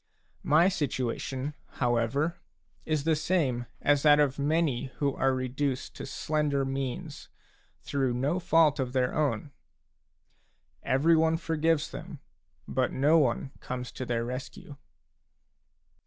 My 0.41 0.67
situation, 0.67 1.53
however, 1.73 2.39
is 2.87 3.03
the 3.03 3.15
same 3.15 3.67
as 3.83 4.01
that 4.01 4.19
of 4.19 4.39
many 4.39 4.85
who 4.95 5.13
are 5.13 5.31
reduced 5.35 5.95
to 5.95 6.07
slender 6.07 6.65
means 6.65 7.29
through 7.83 8.15
no 8.15 8.39
fault 8.39 8.79
of 8.79 8.93
their 8.93 9.13
own: 9.13 9.51
every 10.81 11.15
one 11.15 11.37
forgives 11.37 11.91
them, 11.91 12.19
but 12.67 12.91
no 12.91 13.19
one 13.19 13.51
comes 13.59 13.91
to 13.91 14.03
their 14.03 14.25
rescue. 14.25 14.75